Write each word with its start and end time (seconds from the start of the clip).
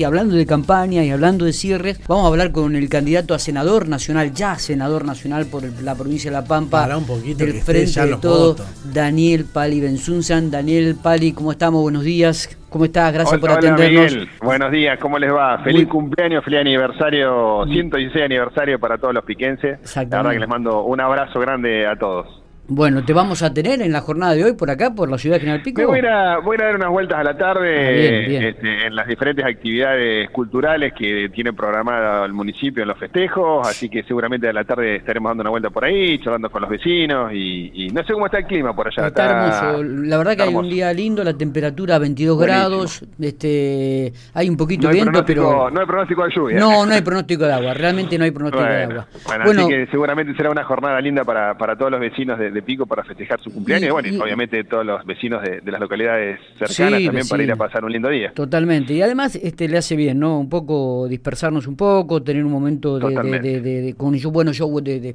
y 0.00 0.04
hablando 0.04 0.34
de 0.34 0.46
campaña 0.46 1.04
y 1.04 1.10
hablando 1.10 1.44
de 1.44 1.52
cierres, 1.52 2.00
vamos 2.08 2.24
a 2.24 2.28
hablar 2.28 2.52
con 2.52 2.74
el 2.74 2.88
candidato 2.88 3.34
a 3.34 3.38
senador 3.38 3.86
nacional, 3.86 4.32
ya 4.32 4.56
senador 4.56 5.04
nacional 5.04 5.44
por 5.44 5.62
la 5.82 5.94
provincia 5.94 6.30
de 6.30 6.36
La 6.38 6.44
Pampa, 6.44 6.80
Para 6.80 6.96
un 6.96 7.04
poquito 7.06 7.44
del 7.44 7.60
frente 7.60 7.90
ya 7.90 8.06
de 8.06 8.16
todo, 8.16 8.54
votos. 8.54 8.66
Daniel 8.94 9.44
Pali 9.44 9.78
Benzunzan. 9.78 10.50
Daniel 10.50 10.96
Pali, 11.02 11.32
¿cómo 11.32 11.52
estamos? 11.52 11.82
Buenos 11.82 12.02
días. 12.02 12.56
¿Cómo 12.70 12.86
estás? 12.86 13.12
Gracias 13.12 13.34
Hola, 13.34 13.40
por 13.40 13.50
hola, 13.50 13.58
atendernos. 13.74 14.12
Miguel. 14.12 14.28
Buenos 14.40 14.72
días, 14.72 14.98
¿cómo 14.98 15.18
les 15.18 15.30
va? 15.34 15.58
Feliz 15.58 15.82
Muy- 15.82 15.86
cumpleaños, 15.92 16.42
feliz 16.46 16.60
aniversario, 16.60 17.64
116 17.70 18.24
aniversario 18.24 18.78
para 18.80 18.96
todos 18.96 19.12
los 19.12 19.24
piquenses. 19.24 19.78
La 19.96 20.04
verdad 20.04 20.30
que 20.32 20.38
les 20.38 20.48
mando 20.48 20.82
un 20.84 20.98
abrazo 20.98 21.38
grande 21.40 21.86
a 21.86 21.94
todos. 21.96 22.26
Bueno, 22.72 23.04
te 23.04 23.12
vamos 23.12 23.42
a 23.42 23.52
tener 23.52 23.82
en 23.82 23.90
la 23.90 24.00
jornada 24.00 24.32
de 24.34 24.44
hoy 24.44 24.52
por 24.52 24.70
acá, 24.70 24.94
por 24.94 25.10
la 25.10 25.18
ciudad 25.18 25.36
de 25.36 25.40
General 25.40 25.60
Pico. 25.60 25.80
Me 25.80 25.86
voy 25.86 25.96
a, 25.96 25.98
ir 25.98 26.06
a, 26.06 26.38
voy 26.38 26.56
a 26.60 26.64
dar 26.66 26.76
unas 26.76 26.88
vueltas 26.90 27.18
a 27.18 27.24
la 27.24 27.36
tarde 27.36 27.88
Ah, 27.88 27.90
bien, 27.90 28.28
bien. 28.28 28.42
este, 28.44 28.86
en 28.86 28.94
las 28.94 29.08
diferentes 29.08 29.44
actividades 29.44 30.30
culturales 30.30 30.92
que 30.96 31.28
tiene 31.34 31.52
programado 31.52 32.24
el 32.24 32.32
municipio 32.32 32.82
en 32.82 32.88
los 32.88 32.96
festejos, 32.96 33.66
así 33.66 33.88
que 33.88 34.04
seguramente 34.04 34.48
a 34.48 34.52
la 34.52 34.62
tarde 34.62 34.94
estaremos 34.96 35.30
dando 35.30 35.40
una 35.42 35.50
vuelta 35.50 35.70
por 35.70 35.84
ahí, 35.84 36.18
charlando 36.20 36.48
con 36.48 36.62
los 36.62 36.70
vecinos 36.70 37.32
y, 37.32 37.72
y 37.86 37.88
no 37.88 38.04
sé 38.04 38.12
cómo 38.12 38.26
está 38.26 38.38
el 38.38 38.46
clima 38.46 38.72
por 38.74 38.86
allá. 38.86 39.08
Está 39.08 39.30
hermoso. 39.66 39.82
La 39.82 40.16
verdad 40.18 40.36
que 40.36 40.42
hay 40.44 40.54
un 40.54 40.68
día 40.70 40.92
lindo, 40.92 41.24
la 41.24 41.34
temperatura 41.36 41.98
22 41.98 42.36
Buenísimo. 42.36 42.60
grados, 42.68 43.04
este, 43.20 44.12
hay 44.34 44.48
un 44.48 44.56
poquito 44.56 44.86
de 44.86 44.94
viento, 44.94 45.24
pero 45.24 45.70
no 45.70 45.80
hay 45.80 45.86
pronóstico 45.86 46.24
de 46.24 46.30
lluvia. 46.34 46.58
no, 46.60 46.86
no 46.86 46.92
hay 46.94 47.02
pronóstico 47.02 47.44
de 47.46 47.52
agua, 47.52 47.74
realmente 47.74 48.16
no 48.16 48.24
hay 48.24 48.30
pronóstico 48.30 48.62
de 48.64 48.82
agua. 48.84 49.06
bueno, 49.26 49.44
Bueno, 49.44 49.60
así 49.62 49.70
que 49.70 49.86
seguramente 49.90 50.34
será 50.36 50.50
una 50.50 50.62
jornada 50.64 51.00
linda 51.00 51.24
para, 51.24 51.58
para 51.58 51.76
todos 51.76 51.90
los 51.90 51.98
vecinos 52.00 52.38
de, 52.38 52.50
de 52.52 52.59
Pico 52.62 52.86
para 52.86 53.04
festejar 53.04 53.40
su 53.40 53.50
cumpleaños 53.52 53.88
Y- 53.88 53.92
bueno, 53.92 54.08
y 54.08 54.16
obviamente 54.18 54.62
todos 54.64 54.84
los 54.86 55.04
vecinos 55.04 55.42
de, 55.42 55.60
de 55.60 55.70
las 55.72 55.80
localidades 55.80 56.38
cercanas 56.58 56.98
Sí, 57.00 57.06
también 57.06 57.28
para 57.28 57.42
ir 57.42 57.52
a 57.52 57.56
pasar 57.56 57.84
un 57.84 57.92
lindo 57.92 58.08
día. 58.08 58.32
Totalmente. 58.34 58.92
Y 58.94 59.02
además 59.02 59.36
este 59.36 59.68
le 59.68 59.78
hace 59.78 59.96
bien, 59.96 60.18
¿no? 60.18 60.38
Un 60.38 60.48
poco 60.48 61.06
dispersarnos 61.08 61.66
un 61.66 61.76
poco, 61.76 62.22
tener 62.22 62.44
un 62.44 62.52
momento 62.52 62.98
de, 62.98 63.14
de, 63.14 63.38
de- 63.40 63.60
de- 63.60 63.80
de- 63.82 63.94
con 63.94 64.14
yo- 64.14 64.30
buenos 64.30 64.56
shows 64.56 64.82
de, 64.84 65.14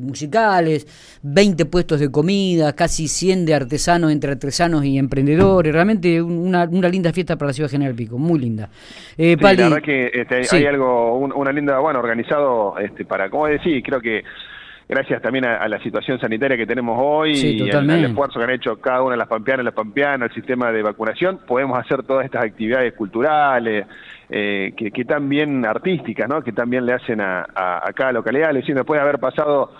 musicales, 0.00 1.18
20 1.22 1.64
puestos 1.66 2.00
de 2.00 2.10
comida, 2.10 2.72
casi 2.74 3.08
100 3.08 3.46
de 3.46 3.54
artesanos 3.54 4.12
entre 4.12 4.30
artesanos 4.32 4.84
y 4.84 4.98
emprendedores. 4.98 5.72
Realmente 5.72 6.20
un- 6.22 6.38
una, 6.38 6.64
una 6.64 6.88
linda 6.88 7.12
fiesta 7.12 7.36
para 7.36 7.48
la 7.48 7.52
ciudad 7.52 7.68
de 7.68 7.72
General 7.72 7.94
Pico, 7.94 8.18
muy 8.18 8.38
linda. 8.38 8.68
Eh, 9.16 9.32
Sí, 9.32 9.36
Pali, 9.42 9.58
la 9.58 9.68
verdad 9.68 9.82
que 9.82 10.10
este, 10.12 10.42
hay 10.56 10.66
algo, 10.66 11.16
un- 11.18 11.32
una 11.34 11.52
linda, 11.52 11.78
bueno, 11.78 11.98
organizado 12.00 12.78
este, 12.78 13.04
para, 13.04 13.30
como 13.30 13.46
decís, 13.46 13.82
creo 13.84 14.00
que 14.00 14.22
gracias 14.92 15.22
también 15.22 15.44
a, 15.44 15.56
a 15.56 15.68
la 15.68 15.82
situación 15.82 16.20
sanitaria 16.20 16.56
que 16.56 16.66
tenemos 16.66 16.98
hoy 17.00 17.34
Sí, 17.34 17.56
y 17.56 17.70
al, 17.70 18.04
esfuerzo 18.04 18.38
que 18.38 18.44
han 18.44 18.50
hecho 18.50 18.76
cada 18.80 19.02
una 19.02 19.12
de 19.12 19.18
las 19.18 19.28
pampeanas, 19.28 19.64
las 19.64 19.74
pampeanas, 19.74 20.28
el 20.28 20.34
sistema 20.34 20.70
de 20.70 20.82
vacunación, 20.82 21.40
podemos 21.46 21.78
hacer 21.78 22.02
todas 22.02 22.24
estas 22.24 22.44
actividades 22.44 22.92
culturales, 22.94 23.86
eh, 24.28 24.72
que, 24.76 24.90
que 24.90 25.04
también 25.04 25.64
artísticas, 25.64 26.28
¿no? 26.28 26.42
que 26.42 26.52
también 26.52 26.84
le 26.86 26.92
hacen 26.92 27.20
a, 27.20 27.46
a, 27.54 27.88
a 27.88 27.92
cada 27.92 28.12
localidad. 28.12 28.52
Decir, 28.52 28.74
después 28.74 28.98
de 28.98 29.02
haber 29.02 29.18
pasado 29.18 29.72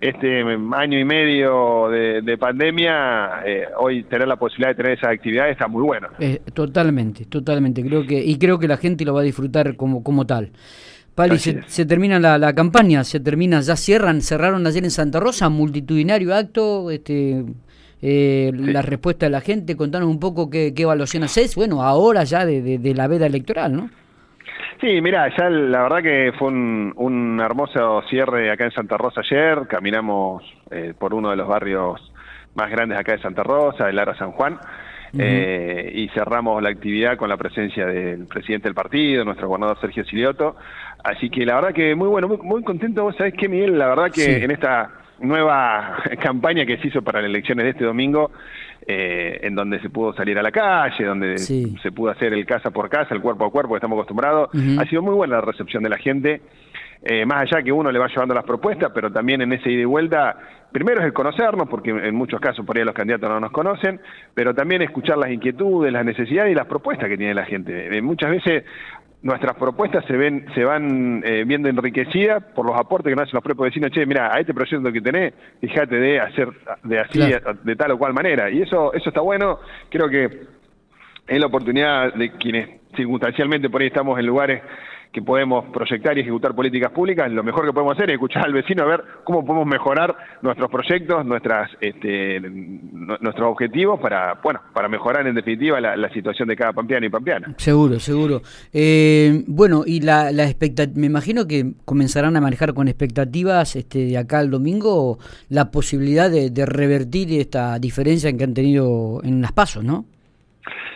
este 0.00 0.42
año 0.72 0.98
y 0.98 1.04
medio 1.04 1.88
de, 1.90 2.22
de 2.22 2.38
pandemia, 2.38 3.42
eh, 3.44 3.66
hoy 3.78 4.04
tener 4.04 4.26
la 4.26 4.36
posibilidad 4.36 4.70
de 4.70 4.74
tener 4.74 4.92
esas 4.92 5.10
actividades 5.10 5.52
está 5.52 5.68
muy 5.68 5.82
bueno. 5.82 6.08
Eh, 6.18 6.40
totalmente, 6.54 7.26
totalmente. 7.26 7.84
Creo 7.84 8.06
que 8.06 8.18
y 8.18 8.38
creo 8.38 8.58
que 8.58 8.66
la 8.66 8.78
gente 8.78 9.04
lo 9.04 9.12
va 9.12 9.20
a 9.20 9.24
disfrutar 9.24 9.76
como 9.76 10.02
como 10.02 10.26
tal. 10.26 10.52
Pali, 11.28 11.38
se, 11.38 11.62
se 11.66 11.86
termina 11.86 12.18
la, 12.18 12.38
la 12.38 12.54
campaña, 12.54 13.04
se 13.04 13.20
termina, 13.20 13.60
ya 13.60 13.76
cierran, 13.76 14.20
cerraron 14.20 14.66
ayer 14.66 14.84
en 14.84 14.90
Santa 14.90 15.20
Rosa, 15.20 15.48
multitudinario 15.48 16.34
acto, 16.34 16.90
este, 16.90 17.44
eh, 18.02 18.50
la 18.54 18.82
respuesta 18.82 19.26
de 19.26 19.30
la 19.30 19.40
gente, 19.40 19.76
contanos 19.76 20.08
un 20.08 20.18
poco 20.18 20.48
qué, 20.50 20.72
qué 20.74 20.82
evaluación 20.82 21.22
haces, 21.24 21.54
bueno, 21.54 21.82
ahora 21.82 22.24
ya 22.24 22.44
de, 22.46 22.62
de- 22.62 22.78
de 22.78 22.94
la 22.94 23.06
veda 23.08 23.26
electoral, 23.26 23.74
¿no? 23.76 23.90
Sí, 24.80 25.00
mira, 25.02 25.28
ya 25.36 25.50
la 25.50 25.82
verdad 25.82 26.02
que 26.02 26.32
fue 26.38 26.48
un, 26.48 26.92
un 26.96 27.38
hermoso 27.38 28.00
cierre 28.08 28.50
acá 28.50 28.64
en 28.64 28.70
Santa 28.72 28.96
Rosa 28.96 29.20
ayer. 29.20 29.66
Caminamos 29.68 30.42
eh, 30.70 30.94
por 30.98 31.12
uno 31.12 31.28
de 31.28 31.36
los 31.36 31.46
barrios 31.46 32.00
más 32.54 32.70
grandes 32.70 32.98
acá 32.98 33.12
de 33.12 33.20
Santa 33.20 33.42
Rosa, 33.42 33.90
el 33.90 33.98
Ara 33.98 34.16
San 34.16 34.32
Juan, 34.32 34.58
eh, 35.18 35.92
y 35.94 36.08
cerramos 36.10 36.62
la 36.62 36.70
actividad 36.70 37.16
con 37.18 37.28
la 37.28 37.36
presencia 37.36 37.84
del 37.84 38.26
presidente 38.26 38.68
del 38.68 38.74
partido, 38.74 39.22
nuestro 39.24 39.48
gobernador 39.48 39.78
Sergio 39.82 40.04
Silioto. 40.04 40.56
Así 41.04 41.30
que 41.30 41.44
la 41.46 41.54
verdad 41.56 41.72
que 41.72 41.94
muy 41.94 42.08
bueno, 42.08 42.28
muy, 42.28 42.38
muy 42.38 42.62
contento. 42.62 43.02
Vos 43.04 43.16
sabés 43.16 43.34
que, 43.34 43.48
Miguel, 43.48 43.78
la 43.78 43.88
verdad 43.88 44.10
que 44.12 44.20
Sí. 44.22 44.30
en 44.44 44.50
esta 44.50 44.90
nueva 45.20 45.96
campaña 46.22 46.64
que 46.66 46.78
se 46.78 46.88
hizo 46.88 47.02
para 47.02 47.20
las 47.20 47.28
elecciones 47.30 47.64
de 47.64 47.70
este 47.70 47.84
domingo, 47.84 48.30
eh, 48.86 49.40
en 49.42 49.54
donde 49.54 49.78
se 49.80 49.90
pudo 49.90 50.12
salir 50.14 50.38
a 50.38 50.42
la 50.42 50.50
calle, 50.50 51.04
donde 51.04 51.38
Sí. 51.38 51.76
se 51.82 51.92
pudo 51.92 52.10
hacer 52.10 52.32
el 52.32 52.44
casa 52.46 52.70
por 52.70 52.88
casa, 52.88 53.14
el 53.14 53.20
cuerpo 53.20 53.44
a 53.44 53.50
cuerpo 53.50 53.74
que 53.74 53.78
estamos 53.78 53.96
acostumbrados. 53.96 54.50
Ha 54.78 54.84
sido 54.86 55.02
muy 55.02 55.14
buena 55.14 55.36
la 55.36 55.42
recepción 55.42 55.82
de 55.82 55.88
la 55.90 55.98
gente, 55.98 56.40
eh, 57.02 57.24
más 57.24 57.42
allá 57.42 57.62
que 57.62 57.72
uno 57.72 57.90
le 57.92 57.98
va 57.98 58.08
llevando 58.08 58.34
las 58.34 58.44
propuestas, 58.44 58.90
pero 58.94 59.10
también 59.10 59.40
en 59.42 59.52
ese 59.52 59.70
ida 59.70 59.82
y 59.82 59.86
vuelta, 59.86 60.36
primero 60.72 61.00
es 61.00 61.06
el 61.06 61.12
conocernos, 61.14 61.68
porque 61.68 61.90
en 61.90 62.14
muchos 62.14 62.40
casos 62.40 62.64
por 62.66 62.76
ahí 62.76 62.84
los 62.84 62.94
candidatos 62.94 63.28
no 63.28 63.40
nos 63.40 63.52
conocen, 63.52 64.00
pero 64.34 64.54
también 64.54 64.82
escuchar 64.82 65.16
las 65.18 65.30
inquietudes, 65.30 65.92
las 65.92 66.04
necesidades 66.04 66.52
y 66.52 66.54
las 66.54 66.66
propuestas 66.66 67.08
que 67.08 67.16
tiene 67.16 67.32
la 67.34 67.44
gente. 67.46 67.96
Eh, 67.96 68.02
muchas 68.02 68.30
veces 68.30 68.64
nuestras 69.22 69.54
propuestas 69.56 70.04
se 70.06 70.16
ven 70.16 70.46
se 70.54 70.64
van 70.64 71.22
eh, 71.24 71.44
viendo 71.46 71.68
enriquecidas 71.68 72.42
por 72.54 72.64
los 72.66 72.76
aportes 72.78 73.10
que 73.10 73.16
nos 73.16 73.24
hacen 73.24 73.34
los 73.36 73.44
propios 73.44 73.66
vecinos. 73.66 73.90
Che, 73.90 74.06
mira, 74.06 74.34
a 74.34 74.40
este 74.40 74.54
proyecto 74.54 74.90
que 74.92 75.00
tenés, 75.00 75.34
fíjate 75.60 75.96
de 75.96 76.20
hacer 76.20 76.48
de 76.84 76.98
así, 77.00 77.18
Claro. 77.18 77.58
de 77.62 77.76
tal 77.76 77.90
o 77.92 77.98
cual 77.98 78.14
manera. 78.14 78.50
Y 78.50 78.62
eso 78.62 78.92
eso 78.94 79.10
está 79.10 79.20
bueno. 79.20 79.58
Creo 79.90 80.08
que 80.08 80.24
es 81.26 81.38
la 81.38 81.46
oportunidad 81.46 82.14
de 82.14 82.32
quienes 82.32 82.80
circunstancialmente 82.96 83.68
por 83.70 83.82
ahí 83.82 83.88
estamos 83.88 84.18
en 84.18 84.26
lugares 84.26 84.62
que 85.12 85.22
podemos 85.22 85.64
proyectar 85.72 86.16
y 86.16 86.20
ejecutar 86.20 86.54
políticas 86.54 86.92
públicas, 86.92 87.28
lo 87.32 87.42
mejor 87.42 87.66
que 87.66 87.72
podemos 87.72 87.94
hacer 87.94 88.10
es 88.10 88.14
escuchar 88.14 88.44
al 88.46 88.52
vecino 88.52 88.84
a 88.84 88.86
ver 88.86 89.02
cómo 89.24 89.44
podemos 89.44 89.66
mejorar 89.66 90.16
nuestros 90.40 90.70
proyectos, 90.70 91.26
nuestras, 91.26 91.68
este, 91.80 92.38
nu- 92.40 93.16
nuestros 93.20 93.48
objetivos 93.50 93.98
para, 93.98 94.34
bueno, 94.40 94.60
para 94.72 94.88
mejorar 94.88 95.26
en 95.26 95.34
definitiva 95.34 95.80
la, 95.80 95.96
la 95.96 96.08
situación 96.10 96.46
de 96.46 96.54
cada 96.54 96.72
pampeano 96.72 97.06
y 97.06 97.08
pampeana. 97.08 97.54
Seguro, 97.56 97.98
seguro. 97.98 98.42
Eh, 98.72 99.42
bueno, 99.48 99.82
y 99.84 100.00
la, 100.00 100.30
la 100.30 100.46
me 100.94 101.06
imagino 101.06 101.46
que 101.48 101.72
comenzarán 101.84 102.36
a 102.36 102.40
manejar 102.40 102.72
con 102.72 102.86
expectativas 102.86 103.74
este, 103.74 104.04
de 104.06 104.16
acá 104.16 104.38
al 104.38 104.50
domingo 104.50 105.18
la 105.48 105.72
posibilidad 105.72 106.30
de, 106.30 106.50
de 106.50 106.66
revertir 106.66 107.32
esta 107.40 107.80
diferencia 107.80 108.32
que 108.36 108.44
han 108.44 108.54
tenido 108.54 109.20
en 109.24 109.40
las 109.42 109.50
pasos, 109.50 109.82
¿no? 109.82 110.04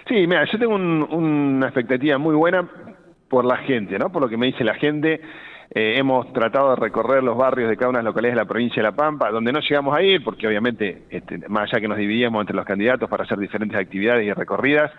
Sí, 0.06 0.14
mira, 0.26 0.44
yo 0.52 0.58
tengo 0.58 0.74
un- 0.74 1.02
una 1.02 1.66
expectativa 1.66 2.16
muy 2.18 2.34
buena 2.36 2.68
por 3.34 3.44
la 3.44 3.56
gente, 3.56 3.98
¿no? 3.98 4.10
Por 4.12 4.22
lo 4.22 4.28
que 4.28 4.36
me 4.36 4.46
dice 4.46 4.62
la 4.62 4.74
gente. 4.74 5.20
Eh, 5.74 5.94
hemos 5.98 6.32
tratado 6.32 6.70
de 6.70 6.76
recorrer 6.76 7.20
los 7.24 7.36
barrios 7.36 7.68
de 7.68 7.76
cada 7.76 7.88
una 7.88 7.98
de 7.98 8.04
las 8.04 8.10
localidades 8.12 8.36
de 8.36 8.42
la 8.42 8.48
provincia 8.48 8.80
de 8.80 8.88
La 8.88 8.94
Pampa, 8.94 9.30
donde 9.32 9.50
no 9.50 9.58
llegamos 9.58 9.96
a 9.96 10.02
ir, 10.02 10.22
porque 10.22 10.46
obviamente, 10.46 11.02
este, 11.10 11.38
más 11.48 11.64
allá 11.64 11.80
que 11.80 11.88
nos 11.88 11.98
dividíamos 11.98 12.40
entre 12.42 12.54
los 12.54 12.64
candidatos 12.64 13.08
para 13.10 13.24
hacer 13.24 13.38
diferentes 13.38 13.76
actividades 13.76 14.24
y 14.24 14.32
recorridas, 14.32 14.92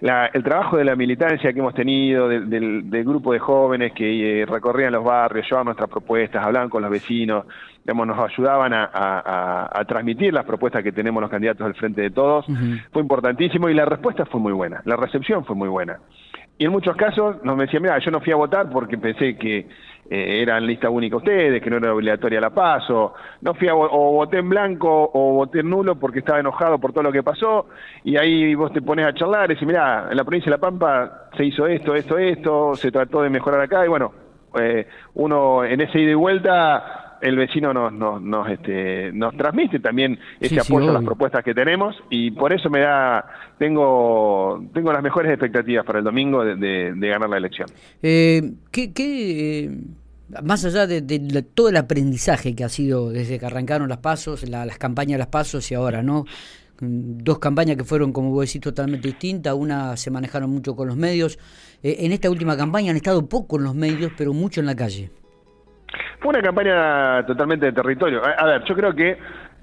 la- 0.00 0.26
el 0.32 0.42
trabajo 0.44 0.78
de 0.78 0.84
la 0.84 0.96
militancia 0.96 1.52
que 1.52 1.58
hemos 1.58 1.74
tenido, 1.74 2.26
del, 2.28 2.48
del- 2.48 2.88
del 2.88 3.04
grupo 3.04 3.32
de 3.34 3.38
jóvenes 3.40 3.92
que 3.92 4.40
eh, 4.42 4.46
recorrían 4.46 4.92
los 4.92 5.04
barrios, 5.04 5.44
llevaban 5.46 5.66
nuestras 5.66 5.90
propuestas, 5.90 6.42
hablaban 6.42 6.70
con 6.70 6.80
los 6.80 6.90
vecinos, 6.90 7.44
digamos, 7.84 8.06
nos 8.06 8.18
ayudaban 8.18 8.72
a, 8.72 8.84
a- 8.84 9.18
a- 9.26 9.80
a 9.80 9.84
transmitir 9.84 10.32
las 10.32 10.44
propuestas 10.46 10.82
que 10.82 10.92
tenemos 10.92 11.20
los 11.20 11.30
candidatos 11.30 11.66
al 11.66 11.74
frente 11.74 12.00
de 12.00 12.10
todos, 12.10 12.46
fue 12.92 13.02
importantísimo 13.02 13.68
y 13.68 13.74
la 13.74 13.84
respuesta 13.84 14.24
fue 14.24 14.40
muy 14.40 14.52
buena, 14.52 14.80
la 14.86 14.96
recepción 14.96 15.44
fue 15.44 15.56
muy 15.56 15.68
buena. 15.68 15.98
Y 16.58 16.64
en 16.64 16.72
muchos 16.72 16.96
casos 16.96 17.36
nos 17.44 17.56
decían, 17.56 17.82
mira, 17.82 17.98
yo 17.98 18.10
no 18.10 18.20
fui 18.20 18.32
a 18.32 18.36
votar 18.36 18.68
porque 18.68 18.98
pensé 18.98 19.36
que 19.38 19.58
eh, 20.10 20.42
eran 20.42 20.66
lista 20.66 20.90
única 20.90 21.16
ustedes, 21.16 21.62
que 21.62 21.70
no 21.70 21.76
era 21.76 21.94
obligatoria 21.94 22.40
la 22.40 22.50
paso, 22.50 23.14
no 23.42 23.54
fui 23.54 23.68
a 23.68 23.74
vo- 23.74 23.88
o 23.92 24.12
voté 24.14 24.38
en 24.38 24.48
blanco 24.48 25.10
o 25.14 25.34
voté 25.34 25.60
en 25.60 25.70
nulo 25.70 25.94
porque 25.96 26.18
estaba 26.20 26.40
enojado 26.40 26.78
por 26.80 26.92
todo 26.92 27.04
lo 27.04 27.12
que 27.12 27.22
pasó, 27.22 27.66
y 28.02 28.16
ahí 28.16 28.54
vos 28.56 28.72
te 28.72 28.82
pones 28.82 29.06
a 29.06 29.14
charlar 29.14 29.50
y 29.50 29.54
decís, 29.54 29.68
mira, 29.68 30.08
en 30.10 30.16
la 30.16 30.24
provincia 30.24 30.50
de 30.50 30.56
La 30.56 30.60
Pampa 30.60 31.28
se 31.36 31.44
hizo 31.44 31.66
esto, 31.66 31.94
esto, 31.94 32.18
esto, 32.18 32.74
se 32.74 32.90
trató 32.90 33.22
de 33.22 33.30
mejorar 33.30 33.60
acá, 33.60 33.84
y 33.84 33.88
bueno, 33.88 34.12
eh, 34.58 34.86
uno 35.14 35.62
en 35.64 35.80
ese 35.82 36.00
ida 36.00 36.10
y 36.12 36.14
vuelta 36.14 37.07
el 37.22 37.36
vecino 37.36 37.72
nos 37.74 37.92
nos 37.92 38.20
nos, 38.22 38.48
este, 38.50 39.12
nos 39.12 39.36
transmite 39.36 39.80
también 39.80 40.18
ese 40.40 40.56
Sí, 40.56 40.60
sí, 40.60 40.72
apoyo 40.72 40.90
a 40.90 40.92
las 40.94 41.04
propuestas 41.04 41.44
que 41.44 41.54
tenemos 41.54 41.96
y 42.10 42.30
por 42.30 42.52
eso 42.52 42.70
me 42.70 42.80
da 42.80 43.24
tengo 43.58 44.64
tengo 44.72 44.92
las 44.92 45.02
mejores 45.02 45.30
expectativas 45.32 45.84
para 45.84 45.98
el 45.98 46.04
domingo 46.04 46.44
de, 46.44 46.56
de- 46.56 46.92
de 46.94 47.08
ganar 47.08 47.28
la 47.28 47.36
elección. 47.36 47.68
Eh, 48.02 48.52
¿qué, 48.70 48.92
qué, 48.92 49.64
eh, 49.64 49.78
más 50.42 50.64
allá 50.64 50.86
de, 50.86 51.00
todo 51.54 51.68
el 51.70 51.76
aprendizaje 51.76 52.54
que 52.54 52.64
ha 52.64 52.68
sido 52.68 53.10
desde 53.10 53.38
que 53.38 53.46
arrancaron 53.46 53.88
las 53.88 53.98
pasos, 53.98 54.48
la- 54.48 54.66
las 54.66 54.78
campañas 54.78 55.12
de 55.12 55.18
las 55.18 55.28
pasos 55.28 55.70
y 55.70 55.74
ahora, 55.74 56.02
¿no? 56.02 56.24
Mm, 56.80 57.18
Dos 57.24 57.38
campañas 57.38 57.76
que 57.76 57.84
fueron, 57.84 58.12
como 58.12 58.30
vos 58.30 58.46
decís, 58.46 58.60
totalmente 58.60 59.08
distintas. 59.08 59.54
Una 59.54 59.96
se 59.96 60.10
manejaron 60.10 60.50
mucho 60.50 60.76
con 60.76 60.86
los 60.88 60.96
medios. 60.96 61.38
Eh, 61.82 61.96
en 62.00 62.12
esta 62.12 62.30
última 62.30 62.56
campaña 62.56 62.90
han 62.90 62.96
estado 62.96 63.26
poco 63.28 63.56
en 63.56 63.64
los 63.64 63.74
medios, 63.74 64.12
pero 64.16 64.32
mucho 64.32 64.60
en 64.60 64.66
la 64.66 64.76
calle. 64.76 65.10
Fue 66.20 66.30
una 66.30 66.42
campaña 66.42 67.24
totalmente 67.26 67.66
de 67.66 67.72
territorio. 67.72 68.22
A, 68.24 68.44
ver, 68.44 68.64
yo 68.64 68.74
creo 68.74 68.94
que 68.94 69.18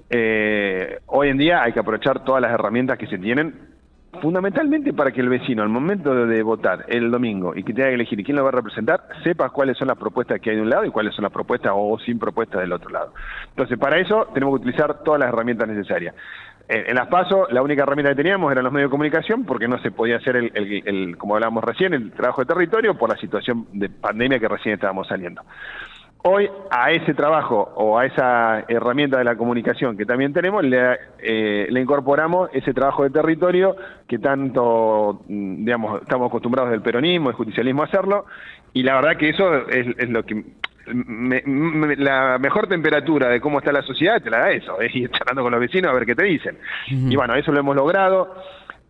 eh, 0.08 0.98
hoy 1.06 1.28
en 1.28 1.38
día 1.38 1.62
hay 1.62 1.72
que 1.72 1.80
aprovechar 1.80 2.24
todas 2.24 2.40
las 2.40 2.52
herramientas 2.52 2.98
que 2.98 3.06
se 3.06 3.18
tienen 3.18 3.76
fundamentalmente 4.20 4.92
para 4.92 5.12
que 5.12 5.20
el 5.20 5.28
vecino, 5.28 5.62
al 5.62 5.68
momento 5.68 6.14
de, 6.26 6.42
votar 6.42 6.86
el 6.88 7.10
domingo 7.10 7.54
y 7.54 7.62
que 7.62 7.72
tenga 7.72 7.88
que 7.88 7.94
elegir 7.94 8.22
quién 8.24 8.36
lo 8.36 8.44
va 8.44 8.48
a 8.48 8.52
representar, 8.52 9.08
sepa 9.22 9.50
cuáles 9.50 9.76
son 9.76 9.88
las 9.88 9.98
propuestas 9.98 10.40
que 10.40 10.50
hay 10.50 10.56
de 10.56 10.62
un 10.62 10.70
lado 10.70 10.84
y 10.84 10.90
cuáles 10.90 11.14
son 11.14 11.24
las 11.24 11.32
propuestas 11.32 11.72
o 11.74 11.98
sin 11.98 12.18
propuestas 12.18 12.60
del 12.60 12.72
otro 12.72 12.90
lado. 12.90 13.12
Entonces, 13.50 13.78
para 13.78 13.98
eso 13.98 14.28
tenemos 14.32 14.56
que 14.56 14.62
utilizar 14.62 15.02
todas 15.02 15.20
las 15.20 15.28
herramientas 15.28 15.68
necesarias. 15.68 16.14
En, 16.68 16.96
las 16.96 17.06
PASO, 17.06 17.46
la 17.50 17.62
única 17.62 17.84
herramienta 17.84 18.10
que 18.10 18.16
teníamos 18.16 18.50
eran 18.50 18.64
los 18.64 18.72
medios 18.72 18.88
de 18.88 18.92
comunicación, 18.92 19.44
porque 19.44 19.68
no 19.68 19.78
se 19.78 19.92
podía 19.92 20.16
hacer, 20.16 20.36
el, 20.36 21.16
como 21.16 21.34
hablábamos 21.34 21.62
recién, 21.62 21.94
el 21.94 22.10
trabajo 22.10 22.42
de 22.42 22.46
territorio 22.46 22.98
por 22.98 23.08
la 23.08 23.16
situación 23.16 23.68
de 23.72 23.88
pandemia 23.88 24.40
que 24.40 24.48
recién 24.48 24.74
estábamos 24.74 25.06
saliendo. 25.06 25.42
Hoy 26.28 26.50
a 26.70 26.90
ese 26.90 27.14
trabajo 27.14 27.72
o 27.76 27.96
a 27.96 28.04
esa 28.04 28.64
herramienta 28.66 29.16
de 29.16 29.22
la 29.22 29.36
comunicación 29.36 29.96
que 29.96 30.04
también 30.04 30.32
tenemos, 30.32 30.64
le, 30.64 30.98
eh, 31.20 31.68
incorporamos 31.70 32.50
ese 32.52 32.74
trabajo 32.74 33.04
de 33.04 33.10
territorio 33.10 33.76
que 34.08 34.18
tanto, 34.18 35.22
mm, 35.28 35.64
digamos, 35.64 36.02
estamos 36.02 36.26
acostumbrados 36.26 36.72
del 36.72 36.82
peronismo, 36.82 37.28
del 37.28 37.36
judicialismo 37.36 37.82
a 37.82 37.84
hacerlo, 37.84 38.26
y 38.72 38.82
la 38.82 38.96
verdad 38.96 39.16
que 39.16 39.28
eso 39.28 39.68
es, 39.68 40.10
lo 40.10 40.24
que... 40.24 40.42
la 41.96 42.38
mejor 42.40 42.66
temperatura 42.66 43.28
de 43.28 43.40
cómo 43.40 43.60
está 43.60 43.70
la 43.70 43.82
sociedad 43.82 44.20
te 44.20 44.28
la 44.28 44.38
da 44.38 44.50
eso, 44.50 44.80
es 44.80 44.92
ir 44.96 45.08
charlando 45.12 45.44
con 45.44 45.52
los 45.52 45.60
vecinos 45.60 45.92
a 45.92 45.94
ver 45.94 46.06
qué 46.06 46.16
te 46.16 46.24
dicen. 46.24 46.58
Y 46.88 47.14
bueno, 47.14 47.36
eso 47.36 47.52
lo 47.52 47.60
hemos 47.60 47.76
logrado, 47.76 48.34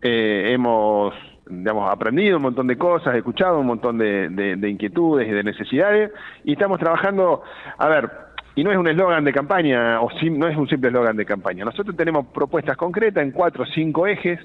eh, 0.01 0.53
hemos 0.55 1.13
digamos, 1.49 1.91
aprendido 1.91 2.37
un 2.37 2.43
montón 2.43 2.67
de 2.67 2.77
cosas, 2.77 3.15
escuchado 3.15 3.61
un 3.61 3.67
montón 3.67 3.99
de, 3.99 4.59
inquietudes 4.69 5.29
y 5.29 5.31
de 5.31 5.43
necesidades, 5.43 6.13
y 6.45 6.53
estamos 6.53 6.79
trabajando, 6.79 7.43
a 7.79 7.89
ver, 7.89 8.11
y 8.55 8.65
no 8.65 8.73
es 8.73 8.79
un 8.79 8.89
eslogan 8.89 9.25
de 9.25 9.33
campaña, 9.33 10.01
o 10.01 10.09
no 10.31 10.49
es 10.49 10.57
un 10.57 10.69
simple 10.69 10.89
eslogan 10.89 11.17
de 11.17 11.25
campaña, 11.25 11.65
nosotros 11.65 11.97
tenemos 11.97 12.27
propuestas 12.27 12.77
concretas 12.77 13.23
en 13.23 13.31
cuatro 13.31 13.65
o 13.65 13.67
cinco 13.67 14.07
ejes. 14.07 14.41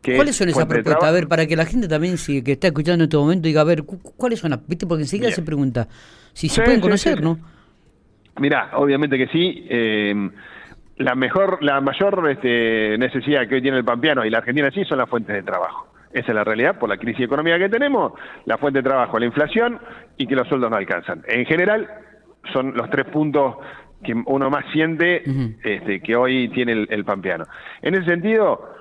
Que 0.00 0.16
¿Cuáles 0.16 0.36
son 0.36 0.48
esas 0.48 0.66
propuestas? 0.66 1.08
A 1.08 1.12
ver, 1.12 1.26
para 1.26 1.46
que 1.46 1.56
la 1.56 1.64
gente 1.64 1.88
también 1.88 2.16
si, 2.16 2.42
que 2.42 2.52
está 2.52 2.68
escuchando 2.68 3.04
en 3.04 3.08
este 3.08 3.16
momento 3.16 3.46
diga, 3.46 3.62
a 3.62 3.64
ver, 3.64 3.84
¿cuáles 3.84 4.38
son 4.38 4.50
las? 4.50 4.66
¿Viste? 4.66 4.86
Porque 4.86 5.02
enseguida 5.02 5.30
se 5.30 5.42
pregunta 5.42 5.88
si 6.32 6.48
se 6.48 6.62
pueden 6.62 6.80
conocer, 6.80 7.22
¿no? 7.22 7.38
Mirá, 8.38 8.70
obviamente 8.74 9.16
que 9.16 9.26
sí. 9.28 9.66
Eh, 9.68 10.30
la 10.98 11.14
mejor, 11.14 11.62
la 11.62 11.80
mayor 11.80 12.30
este, 12.30 12.96
necesidad 12.98 13.46
que 13.48 13.56
hoy 13.56 13.62
tiene 13.62 13.78
el 13.78 13.84
pampeano 13.84 14.24
y 14.24 14.30
la 14.30 14.38
Argentina 14.38 14.70
sí 14.70 14.84
son 14.84 14.98
las 14.98 15.08
fuentes 15.08 15.34
de 15.34 15.42
trabajo. 15.42 15.86
Esa 16.16 16.32
es 16.32 16.34
la 16.34 16.44
realidad 16.44 16.78
por 16.78 16.88
la 16.88 16.96
crisis 16.96 17.26
económica 17.26 17.58
que 17.58 17.68
tenemos, 17.68 18.14
la 18.46 18.56
fuente 18.56 18.78
de 18.78 18.88
trabajo, 18.88 19.18
la 19.18 19.26
inflación 19.26 19.78
y 20.16 20.26
que 20.26 20.34
los 20.34 20.48
sueldos 20.48 20.70
no 20.70 20.76
alcanzan. 20.76 21.22
En 21.28 21.44
general, 21.44 21.86
son 22.54 22.74
los 22.74 22.88
tres 22.88 23.04
puntos 23.04 23.56
que 24.02 24.14
uno 24.24 24.48
más 24.48 24.64
siente 24.72 25.22
este, 25.62 26.00
que 26.00 26.16
hoy 26.16 26.48
tiene 26.48 26.86
el, 26.88 27.04
pampeano. 27.04 27.44
En 27.82 27.96
ese 27.96 28.06
sentido, 28.06 28.76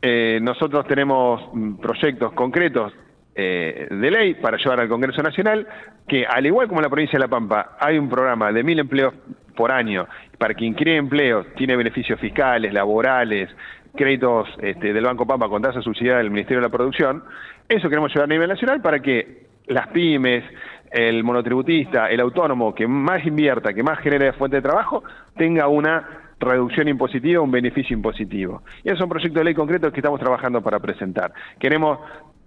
eh, 0.00 0.38
nosotros 0.40 0.86
tenemos 0.86 1.42
mm, 1.52 1.74
proyectos 1.78 2.32
concretos 2.34 2.92
eh, 3.34 3.88
de 3.90 4.10
ley 4.12 4.34
para 4.34 4.56
llevar 4.56 4.78
al 4.78 4.88
Congreso 4.88 5.24
Nacional, 5.24 5.66
que 6.06 6.24
al 6.24 6.46
igual 6.46 6.68
como 6.68 6.78
en 6.78 6.84
la 6.84 6.90
provincia 6.90 7.18
de 7.18 7.24
La 7.24 7.28
Pampa 7.28 7.76
hay 7.80 7.98
un 7.98 8.08
programa 8.08 8.52
de 8.52 8.62
mil 8.62 8.78
empleos 8.78 9.12
por 9.56 9.72
año, 9.72 10.06
para 10.38 10.54
quien 10.54 10.74
cree 10.74 10.98
empleos, 10.98 11.48
tiene 11.56 11.74
beneficios 11.74 12.20
fiscales, 12.20 12.72
laborales, 12.72 13.50
créditos 13.96 14.48
este, 14.60 14.92
del 14.92 15.04
Banco 15.04 15.26
Pampa 15.26 15.48
con 15.48 15.62
tasa 15.62 15.82
subsidiada 15.82 16.18
del 16.18 16.30
Ministerio 16.30 16.58
de 16.58 16.68
la 16.68 16.72
Producción, 16.72 17.24
eso 17.68 17.88
queremos 17.88 18.12
llevar 18.12 18.24
a 18.24 18.32
nivel 18.32 18.48
nacional 18.48 18.80
para 18.80 19.00
que 19.00 19.46
las 19.66 19.88
pymes, 19.88 20.44
el 20.90 21.24
monotributista, 21.24 22.08
el 22.08 22.20
autónomo 22.20 22.74
que 22.74 22.86
más 22.86 23.26
invierta, 23.26 23.74
que 23.74 23.82
más 23.82 23.98
genere 23.98 24.32
fuente 24.34 24.56
de 24.56 24.62
trabajo, 24.62 25.02
tenga 25.36 25.66
una 25.66 26.06
reducción 26.38 26.86
impositiva, 26.88 27.40
un 27.40 27.50
beneficio 27.50 27.96
impositivo. 27.96 28.62
Y 28.84 28.88
esos 28.88 28.98
son 28.98 29.08
proyectos 29.08 29.40
de 29.40 29.44
ley 29.44 29.54
concretos 29.54 29.92
que 29.92 30.00
estamos 30.00 30.20
trabajando 30.20 30.60
para 30.60 30.78
presentar. 30.78 31.32
Queremos 31.58 31.98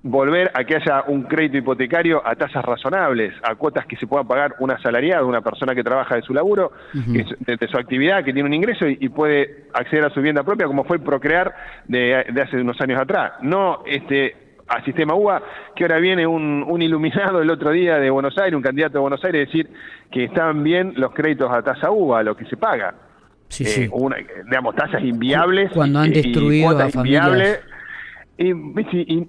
volver 0.01 0.49
a 0.53 0.63
que 0.63 0.75
haya 0.75 1.03
un 1.07 1.23
crédito 1.23 1.57
hipotecario 1.57 2.25
a 2.25 2.35
tasas 2.35 2.63
razonables, 2.63 3.33
a 3.43 3.55
cuotas 3.55 3.85
que 3.85 3.97
se 3.97 4.07
pueda 4.07 4.23
pagar 4.23 4.55
una 4.59 4.75
asalariado, 4.75 5.27
una 5.27 5.41
persona 5.41 5.75
que 5.75 5.83
trabaja 5.83 6.15
de 6.15 6.21
su 6.21 6.33
laburo, 6.33 6.71
de, 6.93 7.67
su 7.69 7.77
actividad, 7.77 8.23
que 8.23 8.31
tiene 8.31 8.47
un 8.47 8.53
ingreso 8.53 8.87
y, 8.87 9.09
puede 9.09 9.65
acceder 9.73 10.05
a 10.05 10.09
su 10.09 10.15
vivienda 10.15 10.43
propia, 10.43 10.67
como 10.67 10.85
fue 10.85 10.97
el 10.97 11.03
Procrear 11.03 11.53
de, 11.85 12.15
hace 12.41 12.57
unos 12.57 12.79
años 12.79 12.99
atrás. 12.99 13.33
No 13.41 13.83
este 13.85 14.35
a 14.67 14.83
sistema 14.83 15.15
UBA, 15.15 15.41
que 15.75 15.83
ahora 15.83 15.97
viene 15.97 16.27
un, 16.27 16.63
un, 16.67 16.79
iluminado 16.79 17.41
el 17.41 17.49
otro 17.49 17.71
día 17.71 17.97
de 17.97 18.11
Buenos 18.11 18.37
Aires, 18.37 18.55
un 18.55 18.61
candidato 18.61 18.93
de 18.93 18.99
Buenos 18.99 19.25
Aires, 19.25 19.47
decir 19.47 19.67
que 20.11 20.25
están 20.25 20.63
bien 20.63 20.93
los 20.95 21.11
créditos 21.11 21.51
a 21.51 21.63
tasa 21.63 21.89
UBA, 21.89 22.21
lo 22.21 22.37
que 22.37 22.45
se 22.45 22.55
paga. 22.55 22.93
Sí, 23.47 23.63
eh, 23.65 23.89
digamos, 24.45 24.75
tasas 24.75 25.03
inviables. 25.03 25.71
Cuando 25.71 25.99
han 25.99 26.11
destruido 26.11 26.77
a 26.77 26.89
familias. 26.89 27.59
Y, 28.41 28.53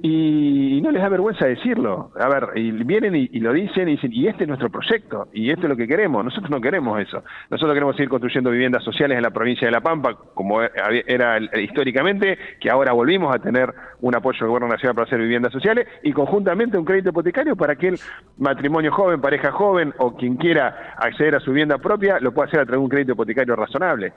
y, 0.02 0.80
no 0.80 0.92
les 0.92 1.02
da 1.02 1.08
vergüenza 1.08 1.44
decirlo. 1.44 2.12
A 2.16 2.28
ver, 2.28 2.50
y 2.54 2.70
vienen 2.70 3.16
y, 3.16 3.40
lo 3.40 3.52
dicen 3.52 3.88
y 3.88 3.96
dicen, 3.96 4.12
y 4.12 4.28
este 4.28 4.44
es 4.44 4.48
nuestro 4.48 4.70
proyecto, 4.70 5.26
y 5.32 5.50
esto 5.50 5.64
es 5.64 5.68
lo 5.68 5.76
que 5.76 5.88
queremos. 5.88 6.24
Nosotros 6.24 6.48
no 6.48 6.60
queremos 6.60 7.00
eso. 7.00 7.24
Nosotros 7.50 7.74
queremos 7.74 7.96
seguir 7.96 8.08
construyendo 8.08 8.52
viviendas 8.52 8.84
sociales 8.84 9.16
en 9.16 9.24
la 9.24 9.32
provincia 9.32 9.66
de 9.66 9.72
La 9.72 9.80
Pampa, 9.80 10.16
como 10.32 10.62
era 10.62 11.40
históricamente, 11.60 12.38
que 12.60 12.70
ahora 12.70 12.92
volvimos 12.92 13.34
a 13.34 13.40
tener 13.40 13.74
un 14.00 14.14
apoyo 14.14 14.38
del 14.38 14.48
Gobierno 14.48 14.68
Nacional 14.68 14.94
para 14.94 15.06
hacer 15.08 15.18
viviendas 15.18 15.52
sociales, 15.52 15.88
y 16.04 16.12
conjuntamente 16.12 16.78
un 16.78 16.84
crédito 16.84 17.08
hipotecario 17.08 17.56
para 17.56 17.74
que 17.74 17.88
el 17.88 17.98
matrimonio 18.38 18.92
joven, 18.92 19.20
pareja 19.20 19.50
joven, 19.50 19.92
o 19.98 20.14
quien 20.14 20.36
quiera 20.36 20.94
acceder 20.98 21.34
a 21.34 21.40
su 21.40 21.50
vivienda 21.50 21.78
propia, 21.78 22.20
lo 22.20 22.32
pueda 22.32 22.46
hacer 22.46 22.60
a 22.60 22.64
través 22.64 22.78
de 22.78 22.84
un 22.84 22.88
crédito 22.88 23.12
hipotecario 23.14 23.56
razonable. 23.56 24.12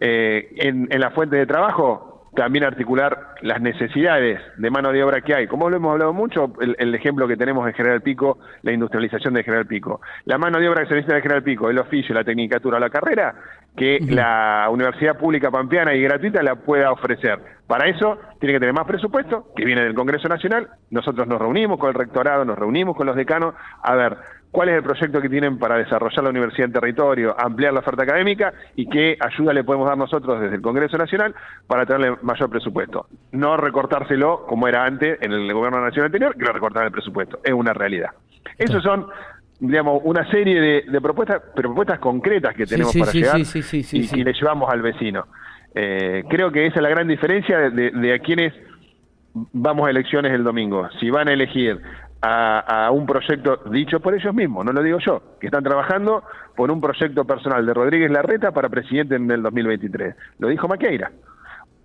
Eh, 0.00 0.48
en, 0.56 0.88
en 0.90 1.00
la 1.00 1.12
fuente 1.12 1.36
de 1.36 1.46
trabajo, 1.46 2.12
también 2.34 2.64
articular 2.64 3.34
las 3.42 3.60
necesidades 3.60 4.40
de 4.56 4.70
mano 4.70 4.92
de 4.92 5.02
obra 5.02 5.20
que 5.20 5.34
hay. 5.34 5.46
Como 5.46 5.68
lo 5.68 5.76
hemos 5.76 5.92
hablado 5.92 6.12
mucho, 6.12 6.52
el, 6.60 6.94
ejemplo 6.94 7.28
que 7.28 7.36
tenemos 7.36 7.66
en 7.66 7.74
General 7.74 8.00
Pico, 8.00 8.38
la 8.62 8.72
industrialización 8.72 9.34
de 9.34 9.42
General 9.42 9.66
Pico. 9.66 10.00
La 10.24 10.38
mano 10.38 10.58
de 10.58 10.68
obra 10.68 10.82
que 10.82 10.88
se 10.88 10.94
necesita 10.94 11.16
de 11.16 11.22
General 11.22 11.42
Pico, 11.42 11.68
el 11.68 11.78
oficio, 11.78 12.14
la 12.14 12.24
tecnicatura, 12.24 12.80
la 12.80 12.90
carrera, 12.90 13.34
que 13.76 13.98
la 14.00 14.68
Universidad 14.70 15.18
Pública 15.18 15.50
Pampeana 15.50 15.94
y 15.94 16.02
gratuita 16.02 16.42
la 16.42 16.56
pueda 16.56 16.90
ofrecer. 16.90 17.38
Para 17.66 17.88
eso 17.88 18.18
tiene 18.40 18.54
que 18.54 18.60
tener 18.60 18.74
más 18.74 18.86
presupuesto, 18.86 19.48
que 19.54 19.64
viene 19.64 19.82
del 19.82 19.94
Congreso 19.94 20.28
Nacional. 20.28 20.68
Nosotros 20.90 21.26
nos 21.26 21.38
reunimos 21.38 21.78
con 21.78 21.88
el 21.88 21.94
rectorado, 21.94 22.44
nos 22.44 22.58
reunimos 22.58 22.96
con 22.96 23.06
los 23.06 23.16
decanos, 23.16 23.54
a 23.82 23.94
ver 23.94 24.16
cuál 24.52 24.68
es 24.68 24.76
el 24.76 24.82
proyecto 24.82 25.20
que 25.20 25.28
tienen 25.28 25.58
para 25.58 25.78
desarrollar 25.78 26.22
la 26.22 26.30
universidad 26.30 26.66
en 26.66 26.72
territorio, 26.72 27.34
ampliar 27.36 27.72
la 27.72 27.80
oferta 27.80 28.02
académica 28.04 28.52
y 28.76 28.86
qué 28.86 29.16
ayuda 29.18 29.52
le 29.54 29.64
podemos 29.64 29.88
dar 29.88 29.96
nosotros 29.96 30.40
desde 30.40 30.56
el 30.56 30.62
Congreso 30.62 30.98
Nacional 30.98 31.34
para 31.66 31.86
tenerle 31.86 32.16
mayor 32.22 32.50
presupuesto. 32.50 33.06
No 33.32 33.56
recortárselo 33.56 34.44
como 34.46 34.68
era 34.68 34.84
antes 34.84 35.18
en 35.22 35.32
el 35.32 35.52
gobierno 35.52 35.80
nacional 35.80 36.06
anterior, 36.06 36.36
que 36.36 36.44
lo 36.44 36.52
recortaban 36.52 36.86
el 36.86 36.92
presupuesto. 36.92 37.40
Es 37.42 37.52
una 37.52 37.72
realidad. 37.72 38.10
Esos 38.58 38.82
son 38.82 39.06
digamos, 39.58 40.00
una 40.04 40.28
serie 40.28 40.82
de, 40.82 41.00
propuestas, 41.00 41.40
pero 41.54 41.68
propuestas 41.68 42.00
concretas 42.00 42.54
que 42.54 42.66
tenemos 42.66 42.94
para 42.96 43.12
llegar 43.12 43.38
y, 43.38 44.24
le 44.24 44.32
llevamos 44.32 44.68
al 44.68 44.82
vecino. 44.82 45.28
Eh, 45.74 46.24
creo 46.28 46.50
que 46.50 46.66
esa 46.66 46.76
es 46.76 46.82
la 46.82 46.88
gran 46.88 47.06
diferencia 47.06 47.70
de, 47.70 47.90
de 47.92 48.14
a 48.14 48.18
quienes 48.18 48.52
vamos 49.34 49.86
a 49.86 49.90
elecciones 49.90 50.32
el 50.32 50.44
domingo. 50.44 50.88
Si 51.00 51.10
van 51.10 51.28
a 51.28 51.32
elegir 51.32 51.80
a, 52.22 52.90
un 52.92 53.04
proyecto 53.04 53.56
dicho 53.70 54.00
por 54.00 54.14
ellos 54.14 54.34
mismos, 54.34 54.64
no 54.64 54.72
lo 54.72 54.82
digo 54.82 54.98
yo, 54.98 55.22
que 55.40 55.46
están 55.46 55.64
trabajando 55.64 56.22
por 56.56 56.70
un 56.70 56.80
proyecto 56.80 57.24
personal 57.24 57.66
de 57.66 57.74
Rodríguez 57.74 58.10
Larreta 58.10 58.52
para 58.52 58.68
presidente 58.68 59.16
en 59.16 59.30
el 59.30 59.42
2023. 59.42 60.14
Lo 60.38 60.48
dijo 60.48 60.68
Maqueira. 60.68 61.10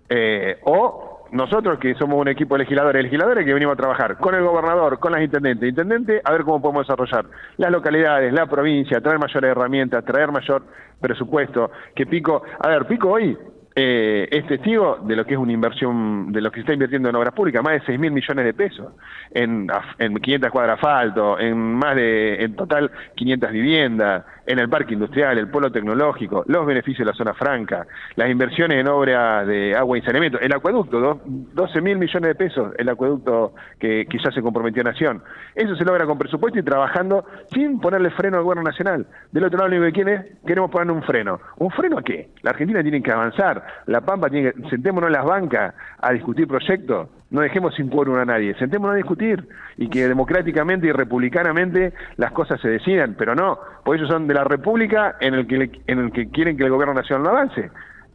Eh, 0.08 0.58
o 0.64 1.26
nosotros 1.32 1.78
que 1.78 1.94
somos 1.94 2.18
un 2.18 2.28
equipo 2.28 2.54
de 2.54 2.60
legisladores 2.60 3.00
y 3.00 3.02
legisladores 3.04 3.44
que 3.44 3.52
venimos 3.52 3.74
a 3.74 3.76
trabajar 3.76 4.16
con 4.16 4.34
el 4.34 4.42
gobernador, 4.42 4.98
con 4.98 5.12
las 5.12 5.20
intendentes, 5.22 5.68
intendente, 5.68 6.22
a 6.24 6.32
ver 6.32 6.44
cómo 6.44 6.62
podemos 6.62 6.86
desarrollar 6.86 7.26
las 7.58 7.70
localidades, 7.70 8.32
la 8.32 8.46
provincia, 8.46 9.00
traer 9.00 9.18
mayores 9.18 9.50
herramientas, 9.50 10.04
traer 10.04 10.32
mayor 10.32 10.62
presupuesto, 11.00 11.70
que 11.94 12.06
Pico, 12.06 12.42
a 12.58 12.68
ver, 12.68 12.86
Pico 12.86 13.10
hoy 13.10 13.36
eh, 13.80 14.28
es 14.32 14.44
testigo 14.48 14.98
de 15.04 15.14
lo 15.14 15.24
que 15.24 15.34
es 15.34 15.38
una 15.38 15.52
inversión, 15.52 16.32
de 16.32 16.40
lo 16.40 16.50
que 16.50 16.56
se 16.56 16.60
está 16.62 16.72
invirtiendo 16.72 17.08
en 17.08 17.14
obras 17.14 17.32
públicas, 17.32 17.62
más 17.62 17.74
de 17.74 17.86
6 17.86 18.00
mil 18.00 18.10
millones 18.10 18.44
de 18.44 18.52
pesos, 18.52 18.92
en, 19.30 19.68
en 20.00 20.16
500 20.16 20.50
cuadras 20.50 20.74
asfalto, 20.74 21.38
en 21.38 21.56
más 21.74 21.94
de, 21.94 22.42
en 22.42 22.56
total 22.56 22.90
500 23.14 23.52
viviendas, 23.52 24.24
en 24.46 24.58
el 24.58 24.68
parque 24.68 24.94
industrial, 24.94 25.38
el 25.38 25.48
polo 25.48 25.70
tecnológico, 25.70 26.42
los 26.48 26.66
beneficios 26.66 27.06
de 27.06 27.12
la 27.12 27.16
zona 27.16 27.34
franca, 27.34 27.86
las 28.16 28.28
inversiones 28.28 28.78
en 28.78 28.88
obras 28.88 29.46
de 29.46 29.76
agua 29.76 29.96
y 29.96 30.02
saneamiento, 30.02 30.40
el 30.40 30.52
acueducto, 30.52 31.20
12 31.24 31.80
mil 31.80 31.98
millones 31.98 32.28
de 32.28 32.34
pesos, 32.34 32.72
el 32.78 32.88
acueducto 32.88 33.52
que 33.78 34.06
quizás 34.06 34.34
se 34.34 34.42
comprometió 34.42 34.82
Nación. 34.82 35.22
Eso 35.54 35.76
se 35.76 35.84
logra 35.84 36.04
con 36.06 36.18
presupuesto 36.18 36.58
y 36.58 36.62
trabajando 36.62 37.24
sin 37.52 37.78
ponerle 37.78 38.10
freno 38.10 38.38
al 38.38 38.42
gobierno 38.42 38.62
nacional. 38.62 39.06
Del 39.30 39.44
otro 39.44 39.58
lado, 39.58 39.68
lo 39.68 39.76
único 39.76 39.92
que 39.92 40.02
quiere, 40.02 40.32
queremos 40.46 40.70
poner 40.70 40.90
un 40.90 41.02
freno. 41.02 41.38
¿Un 41.58 41.70
freno 41.70 41.98
a 41.98 42.02
qué? 42.02 42.30
La 42.42 42.50
Argentina 42.50 42.82
tiene 42.82 43.02
que 43.02 43.12
avanzar 43.12 43.62
la 43.86 44.00
Pampa 44.00 44.28
tiene 44.28 44.52
que, 44.52 44.68
sentémonos 44.68 45.08
en 45.08 45.12
las 45.14 45.24
bancas 45.24 45.74
a 46.00 46.12
discutir 46.12 46.46
proyectos, 46.46 47.08
no 47.30 47.40
dejemos 47.40 47.74
sin 47.74 47.88
quórum 47.88 48.16
a 48.16 48.24
nadie, 48.24 48.54
sentémonos 48.54 48.94
a 48.94 48.96
discutir 48.96 49.46
y 49.76 49.88
que 49.88 50.08
democráticamente 50.08 50.86
y 50.86 50.92
republicanamente 50.92 51.92
las 52.16 52.32
cosas 52.32 52.60
se 52.60 52.68
decidan, 52.68 53.14
pero 53.18 53.34
no, 53.34 53.58
porque 53.84 54.00
ellos 54.00 54.10
son 54.10 54.26
de 54.26 54.34
la 54.34 54.44
República 54.44 55.16
en 55.20 55.34
el 55.34 55.46
que, 55.46 55.70
en 55.86 55.98
el 55.98 56.12
que 56.12 56.28
quieren 56.30 56.56
que 56.56 56.64
el 56.64 56.70
gobierno 56.70 56.94
nacional 56.94 57.24
no 57.24 57.30
avance 57.30 57.70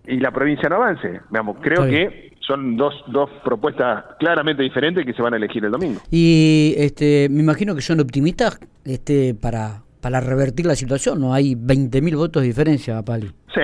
y 0.08 0.20
la 0.20 0.32
provincia 0.32 0.70
no 0.70 0.76
avance. 0.76 1.22
Veamos, 1.30 1.58
creo 1.62 1.86
que 1.86 2.34
son 2.46 2.76
dos, 2.76 2.94
dos 3.08 3.30
propuestas 3.44 4.04
claramente 4.20 4.64
diferentes 4.64 5.06
que 5.06 5.14
se 5.14 5.22
van 5.22 5.34
a 5.34 5.38
elegir 5.38 5.64
el 5.64 5.72
domingo. 5.72 6.02
Y 6.12 6.74
este, 6.78 7.28
me 7.30 7.40
imagino 7.40 7.76
que 7.76 7.82
son 7.82 8.00
optimistas 8.00 8.60
este, 8.84 9.34
para, 9.34 9.84
para 10.02 10.20
revertir 10.20 10.66
la 10.66 10.76
situación, 10.76 11.22
¿no? 11.22 11.34
Hay 11.34 11.56
20.000 11.56 12.16
votos 12.18 12.42
de 12.42 12.48
diferencia, 12.48 13.02
Pali. 13.02 13.32
Sí, 13.54 13.62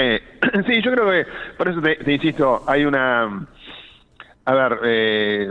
sí, 0.68 0.82
yo 0.82 0.91
creo 0.91 1.12
que, 1.12 1.25
por 1.58 1.68
eso 1.70 1.82
te, 1.82 2.12
insisto, 2.12 2.63
hay 2.68 2.86
una... 2.86 3.48
A 4.46 4.53
ver, 4.53 4.79
eh, 4.84 5.48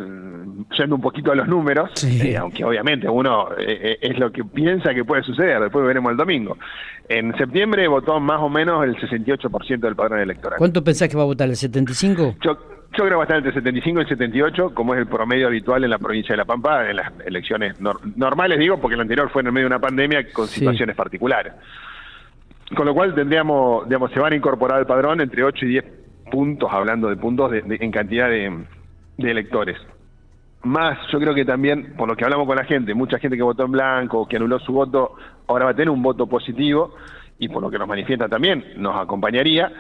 yendo 0.77 0.97
un 0.97 1.01
poquito 1.01 1.33
a 1.33 1.35
los 1.35 1.47
números, 1.47 1.91
eh, 2.05 2.37
aunque 2.37 2.65
obviamente 2.65 3.09
uno 3.09 3.51
eh, 3.59 3.79
eh, 3.81 3.99
es 4.01 4.19
lo 4.19 4.33
que 4.33 4.45
piensa 4.45 4.93
que 4.95 5.05
puede 5.05 5.23
suceder, 5.23 5.61
después 5.61 5.85
veremos 5.85 6.11
el 6.11 6.17
domingo. 6.17 6.57
En 7.09 7.37
septiembre 7.37 7.87
votó 7.89 8.19
más 8.21 8.41
o 8.41 8.49
menos 8.49 8.85
el 8.85 8.97
68% 8.97 9.79
del 9.79 9.97
padrón 9.97 10.21
electoral. 10.21 10.59
¿Cuánto 10.59 10.83
pensás 10.83 11.09
que 11.09 11.17
va 11.17 11.23
a 11.23 11.27
votar? 11.27 11.49
¿El 11.49 11.55
75%? 11.55 12.37
Yo, 12.43 12.59
yo 12.97 13.05
creo 13.05 13.19
bastante, 13.19 13.49
el 13.49 13.55
75 13.55 14.01
y 14.01 14.03
el 14.03 14.09
78, 14.09 14.75
como 14.75 14.95
es 14.95 15.01
el 15.01 15.07
promedio 15.07 15.47
habitual 15.47 15.85
en 15.85 15.91
la 15.91 15.99
provincia 15.99 16.33
de 16.33 16.39
La 16.39 16.45
Pampa, 16.45 16.89
en 16.89 16.97
las 16.97 17.13
elecciones 17.25 17.77
normales, 17.81 18.59
digo, 18.59 18.81
porque 18.81 18.95
el 18.95 19.01
anterior 19.01 19.31
fue 19.31 19.43
en 19.43 19.47
el 19.47 19.53
medio 19.53 19.69
de 19.69 19.75
una 19.75 19.81
pandemia 19.81 20.31
con 20.33 20.47
situaciones 20.47 20.97
particulares. 20.97 21.53
Con 22.77 22.87
lo 22.87 22.95
cual 22.95 23.15
tendríamos, 23.15 23.89
digamos, 23.89 24.11
se 24.13 24.21
van 24.21 24.33
a 24.33 24.37
incorporar 24.37 24.79
al 24.79 24.87
padrón 24.87 25.21
entre 25.21 25.43
8 25.43 25.65
y 25.65 25.69
10 25.69 25.85
puntos, 26.31 26.71
hablando 26.71 27.09
de 27.09 27.17
puntos 27.17 27.51
en 27.53 27.91
cantidad 27.91 28.29
de, 28.29 28.67
electores. 29.19 29.77
Más, 30.63 30.99
yo 31.11 31.19
creo 31.19 31.35
que 31.35 31.45
también, 31.45 31.95
por 31.97 32.09
lo 32.09 32.17
que 32.17 32.25
hablamos 32.25 32.47
con 32.47 32.57
la 32.57 32.65
gente, 32.65 32.95
mucha 32.95 33.19
gente 33.19 33.37
que 33.37 33.43
votó 33.43 33.65
en 33.65 33.73
blanco, 33.73 34.27
que 34.29 34.37
anuló 34.37 34.59
su 34.59 34.73
voto, 34.73 35.15
ahora 35.47 35.67
va 35.67 35.71
a 35.71 35.75
tener 35.75 35.91
un 35.91 36.03
voto 36.03 36.27
positivo 36.27 36.95
y 37.39 37.49
por 37.49 37.63
lo 37.63 37.71
que 37.71 37.79
nos 37.79 37.89
manifiesta 37.89 38.29
también, 38.29 38.65
nos 38.77 38.97
acompañaría. 38.97 39.73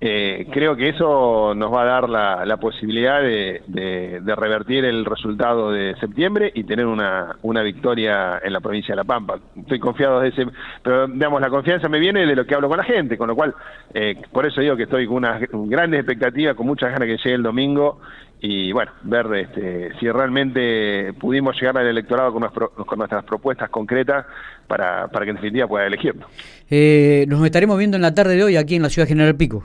Eh, 0.00 0.46
creo 0.52 0.76
que 0.76 0.90
eso 0.90 1.54
nos 1.56 1.74
va 1.74 1.82
a 1.82 1.84
dar 1.84 2.08
la, 2.08 2.56
posibilidad 2.58 3.20
de, 3.20 4.22
revertir 4.36 4.84
el 4.84 5.04
resultado 5.04 5.72
de 5.72 5.96
septiembre 5.98 6.52
y 6.54 6.62
tener 6.62 6.86
una, 6.86 7.62
victoria 7.64 8.40
en 8.42 8.52
la 8.52 8.60
provincia 8.60 8.92
de 8.92 8.96
La 8.96 9.04
Pampa. 9.04 9.40
Estoy 9.56 9.80
confiado 9.80 10.20
de 10.20 10.28
ese, 10.28 10.46
pero 10.82 11.08
digamos, 11.08 11.40
la 11.40 11.50
confianza 11.50 11.88
me 11.88 11.98
viene 11.98 12.26
de 12.26 12.36
lo 12.36 12.46
que 12.46 12.54
hablo 12.54 12.68
con 12.68 12.78
la 12.78 12.84
gente, 12.84 13.18
con 13.18 13.26
lo 13.26 13.34
cual, 13.34 13.54
eh, 13.92 14.14
por 14.30 14.46
eso 14.46 14.60
digo 14.60 14.76
que 14.76 14.84
estoy 14.84 15.06
con 15.06 15.16
unas 15.16 15.42
grandes 15.50 16.00
expectativas, 16.00 16.54
con 16.54 16.66
muchas 16.66 16.92
ganas 16.92 17.08
que 17.08 17.16
llegue 17.16 17.34
el 17.34 17.42
domingo 17.42 18.00
y 18.40 18.70
bueno, 18.70 18.92
ver 19.02 19.26
este, 19.34 19.90
si 19.98 20.08
realmente 20.08 21.12
pudimos 21.14 21.56
llegar 21.60 21.76
al 21.76 21.88
electorado 21.88 22.32
con, 22.32 22.98
nuestras 22.98 23.24
propuestas 23.24 23.68
concretas 23.68 24.26
para, 24.68 25.08
para 25.08 25.24
que 25.24 25.30
en 25.30 25.36
definitiva 25.36 25.66
pueda 25.66 25.86
elegirlo. 25.86 26.28
Eh, 26.70 27.26
nos 27.28 27.44
estaremos 27.44 27.76
viendo 27.78 27.96
en 27.96 28.02
la 28.02 28.14
tarde 28.14 28.36
de 28.36 28.44
hoy 28.44 28.56
aquí 28.56 28.76
en 28.76 28.82
la 28.82 28.90
ciudad 28.90 29.08
General 29.08 29.34
Pico. 29.34 29.64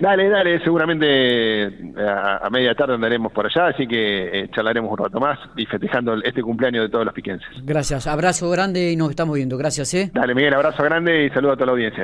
Dale, 0.00 0.30
dale, 0.30 0.58
seguramente 0.64 1.06
eh, 1.06 1.70
a, 2.42 2.48
media 2.50 2.74
tarde 2.74 2.94
andaremos 2.94 3.30
por 3.32 3.44
allá, 3.44 3.66
así 3.66 3.86
que 3.86 4.44
eh, 4.44 4.50
charlaremos 4.54 4.90
un 4.90 4.96
rato 4.96 5.20
más 5.20 5.38
y 5.56 5.66
festejando 5.66 6.14
este 6.24 6.42
cumpleaños 6.42 6.84
de 6.84 6.88
todos 6.88 7.04
los 7.04 7.12
piquenses. 7.12 7.48
Gracias, 7.64 8.06
abrazo 8.06 8.48
grande 8.48 8.92
y 8.92 8.96
nos 8.96 9.10
estamos 9.10 9.36
viendo, 9.36 9.58
gracias. 9.58 9.92
¿eh? 9.92 10.10
Dale, 10.14 10.34
Miguel, 10.34 10.54
abrazo 10.54 10.82
grande 10.82 11.26
y 11.26 11.30
saludo 11.30 11.52
a 11.52 11.56
toda 11.56 11.66
la 11.66 11.72
audiencia. 11.72 11.98